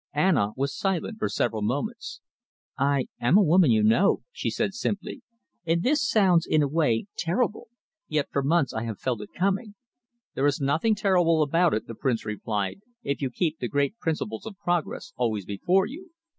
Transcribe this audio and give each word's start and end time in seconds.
Anna 0.15 0.49
was 0.55 0.75
silent 0.75 1.19
for 1.19 1.29
several 1.29 1.61
moments. 1.61 2.21
"I 2.75 3.05
am 3.19 3.37
a 3.37 3.43
woman, 3.43 3.69
you 3.69 3.83
know," 3.83 4.23
she 4.31 4.49
said 4.49 4.73
simply, 4.73 5.21
"and 5.63 5.83
this 5.83 6.09
sounds, 6.09 6.47
in 6.47 6.63
a 6.63 6.67
way, 6.67 7.05
terrible. 7.15 7.67
Yet 8.07 8.25
for 8.31 8.41
months 8.41 8.73
I 8.73 8.81
have 8.81 8.99
felt 8.99 9.21
it 9.21 9.29
coming." 9.37 9.75
"There 10.33 10.47
is 10.47 10.59
nothing 10.59 10.95
terrible 10.95 11.43
about 11.43 11.75
it," 11.75 11.85
the 11.85 11.93
Prince 11.93 12.25
replied, 12.25 12.79
"if 13.03 13.21
you 13.21 13.29
keep 13.29 13.59
the 13.59 13.67
great 13.69 13.95
principles 13.99 14.47
of 14.47 14.57
progress 14.57 15.13
always 15.17 15.45
before 15.45 15.85
you. 15.85 16.09